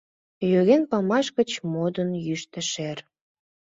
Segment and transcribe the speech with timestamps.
[0.53, 2.97] Йоген памаш гыч, модын, йӱштӧ шер.